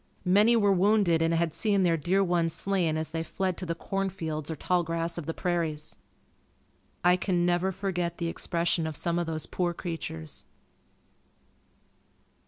Many 0.25 0.55
were 0.55 0.73
wounded 0.73 1.21
and 1.21 1.31
had 1.31 1.53
seen 1.53 1.83
their 1.83 1.95
dear 1.95 2.23
ones 2.23 2.53
slain 2.53 2.97
as 2.97 3.11
they 3.11 3.21
fled 3.21 3.55
to 3.57 3.67
the 3.67 3.75
corn 3.75 4.09
fields 4.09 4.49
or 4.49 4.55
tall 4.55 4.81
grass 4.83 5.19
of 5.19 5.27
the 5.27 5.33
prairies. 5.35 5.95
I 7.03 7.15
can 7.15 7.45
never 7.45 7.71
forget 7.71 8.17
the 8.17 8.25
expression 8.27 8.87
of 8.87 8.97
some 8.97 9.19
of 9.19 9.27
those 9.27 9.45
poor 9.45 9.75
creatures. 9.75 10.45